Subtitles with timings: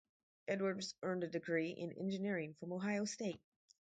[0.47, 3.39] Edwards earned a degree in Engineering from Ohio State.